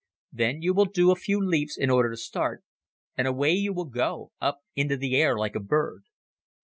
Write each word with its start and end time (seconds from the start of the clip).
Then 0.31 0.63
you 0.63 0.73
will 0.73 0.85
do 0.85 1.11
a 1.11 1.15
few 1.15 1.39
leaps 1.39 1.77
in 1.77 1.91
order 1.91 2.09
to 2.09 2.17
start 2.17 2.63
and 3.15 3.27
away 3.27 3.51
you 3.51 3.71
will 3.71 3.85
go 3.85 4.31
up 4.41 4.61
into 4.75 4.97
the 4.97 5.15
air 5.15 5.37
like 5.37 5.53
a 5.53 5.59
bird. 5.59 6.05